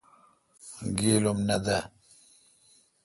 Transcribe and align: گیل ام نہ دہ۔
گیل 0.97 1.25
ام 1.29 1.39
نہ 1.47 1.57
دہ۔ 1.65 1.77